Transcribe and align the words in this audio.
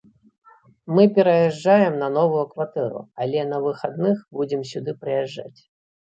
Мы 0.99 1.03
пераязджаем 1.17 1.93
на 2.03 2.07
новую 2.15 2.45
кватэру, 2.53 3.01
але 3.25 3.43
на 3.51 3.57
выхадных 3.65 4.23
будзем 4.39 4.61
сюды 4.71 4.91
прыязджаць. 5.05 5.61